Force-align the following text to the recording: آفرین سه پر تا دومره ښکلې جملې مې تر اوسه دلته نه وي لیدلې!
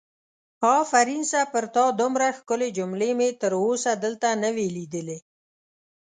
آفرین 0.77 1.21
سه 1.31 1.39
پر 1.51 1.65
تا 1.75 1.85
دومره 1.99 2.27
ښکلې 2.37 2.69
جملې 2.77 3.09
مې 3.17 3.29
تر 3.41 3.51
اوسه 3.63 3.91
دلته 4.03 4.27
نه 4.43 4.49
وي 4.55 4.67
لیدلې! 4.77 5.17